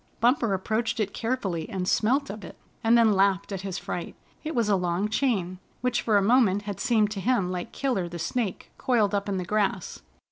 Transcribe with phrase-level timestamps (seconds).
[0.19, 4.15] Bumper approached it carefully and smelt of it, and then laughed at his fright.
[4.43, 8.09] It was a long chain, which for a moment had seemed to him like Killer
[8.09, 9.99] the Snake coiled up in the grass.